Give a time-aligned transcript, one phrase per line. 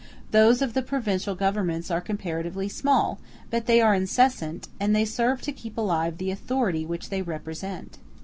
[0.31, 3.19] Those of the provincial governments are comparatively small,
[3.51, 7.99] but they are incessant, and they serve to keep alive the authority which they represent.